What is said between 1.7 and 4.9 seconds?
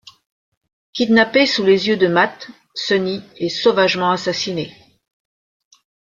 yeux de Matt, Sunny est sauvagement assassinée.